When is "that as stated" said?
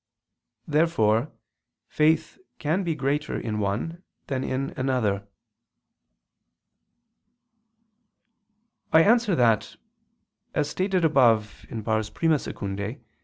9.35-11.05